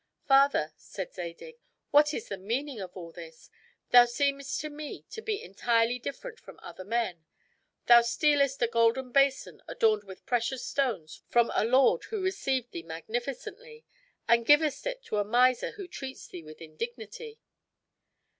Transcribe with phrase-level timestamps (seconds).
[0.27, 1.59] "Father," said Zadig,
[1.91, 3.51] "what is the meaning of all this?
[3.91, 7.23] Thou seemest to me to be entirely different from other men;
[7.85, 12.81] thou stealest a golden basin adorned with precious stones from a lord who received thee
[12.81, 13.85] magnificently,
[14.27, 17.39] and givest it to a miser who treats thee with indignity."